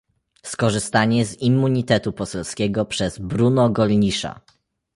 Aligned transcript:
Skorzystanie 0.43 1.25
z 1.25 1.41
immunitetu 1.41 2.13
poselskiego 2.13 2.85
przez 2.85 3.19
Bruno 3.19 3.69
Gollnischa 3.69 4.41